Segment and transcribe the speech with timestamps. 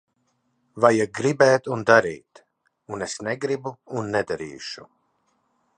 [0.85, 2.41] Vajag gribēt un darīt.
[2.97, 4.89] Un es negribu un nedarīšu.